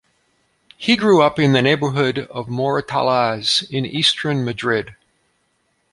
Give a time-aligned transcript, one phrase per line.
[0.77, 4.95] He grew up in the neighborhood of Moratalaz in eastern Madrid.